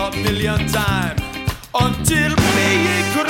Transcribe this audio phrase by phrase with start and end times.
[0.00, 1.20] a million times.
[1.74, 3.29] Until being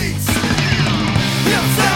[0.00, 0.26] streets.
[1.44, 1.89] Music.